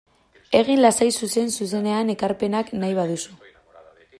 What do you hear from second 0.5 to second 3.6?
Egin lasai zuzen-zuzenean ekarpenak nahi baduzu.